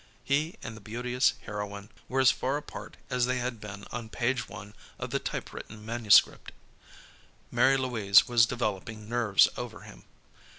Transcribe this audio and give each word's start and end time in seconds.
He 0.23 0.55
and 0.63 0.75
the 0.75 0.81
beauteous 0.81 1.35
heroine 1.45 1.91
were 2.09 2.19
as 2.19 2.31
far 2.31 2.57
apart 2.57 2.97
as 3.11 3.27
they 3.27 3.37
had 3.37 3.61
been 3.61 3.85
on 3.91 4.09
Page 4.09 4.49
One 4.49 4.73
of 4.97 5.11
the 5.11 5.19
typewritten 5.19 5.85
manuscript. 5.85 6.51
Mary 7.51 7.77
Louise 7.77 8.27
was 8.27 8.47
developing 8.47 9.07
nerves 9.07 9.47
over 9.57 9.81
him. 9.81 10.05